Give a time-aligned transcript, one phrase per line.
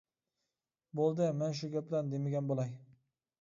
[0.99, 2.73] بولدى مەن شۇ گەپلەرنى دېمىگەن بولاي.